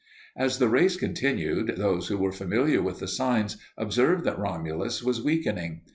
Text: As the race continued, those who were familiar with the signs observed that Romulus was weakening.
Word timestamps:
As 0.35 0.57
the 0.57 0.67
race 0.67 0.97
continued, 0.97 1.75
those 1.77 2.07
who 2.07 2.17
were 2.17 2.31
familiar 2.31 2.81
with 2.81 2.97
the 2.97 3.07
signs 3.07 3.57
observed 3.77 4.23
that 4.23 4.39
Romulus 4.39 5.03
was 5.03 5.21
weakening. 5.21 5.81